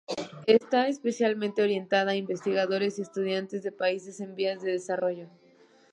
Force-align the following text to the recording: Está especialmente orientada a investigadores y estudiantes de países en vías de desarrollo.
Está 0.47 0.87
especialmente 0.87 1.61
orientada 1.61 2.13
a 2.13 2.15
investigadores 2.15 2.97
y 2.97 3.03
estudiantes 3.03 3.61
de 3.61 3.71
países 3.71 4.19
en 4.19 4.33
vías 4.33 4.59
de 4.63 4.71
desarrollo. 4.71 5.27